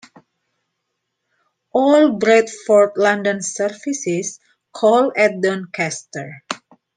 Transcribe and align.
All 1.73 2.13
Bradford-London 2.13 3.43
services 3.43 4.39
call 4.73 5.13
at 5.15 5.39
Doncaster. 5.41 6.41